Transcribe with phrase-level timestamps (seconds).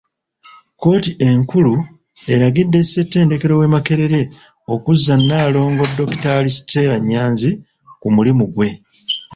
[0.75, 1.73] Kkooti enkulu
[2.33, 4.21] eragidde Ssettendekero w'e Makerere
[4.73, 7.51] okuzza Nalongo Dokita Stella Nnyanzi
[8.01, 8.69] ku mulimu gwe.